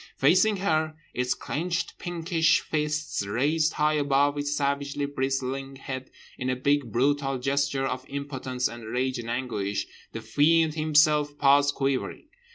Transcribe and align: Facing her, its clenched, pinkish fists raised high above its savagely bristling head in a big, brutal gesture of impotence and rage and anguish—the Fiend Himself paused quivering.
Facing 0.17 0.57
her, 0.57 0.95
its 1.13 1.35
clenched, 1.35 1.99
pinkish 1.99 2.61
fists 2.61 3.23
raised 3.23 3.73
high 3.73 3.93
above 3.93 4.35
its 4.35 4.55
savagely 4.55 5.05
bristling 5.05 5.75
head 5.75 6.09
in 6.39 6.49
a 6.49 6.55
big, 6.55 6.91
brutal 6.91 7.37
gesture 7.37 7.85
of 7.85 8.09
impotence 8.09 8.67
and 8.67 8.83
rage 8.85 9.19
and 9.19 9.29
anguish—the 9.29 10.21
Fiend 10.21 10.73
Himself 10.73 11.37
paused 11.37 11.75
quivering. 11.75 12.29